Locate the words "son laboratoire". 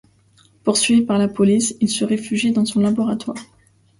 2.65-3.35